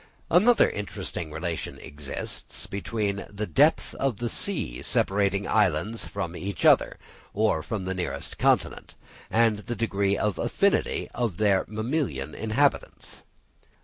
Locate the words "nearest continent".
7.93-8.95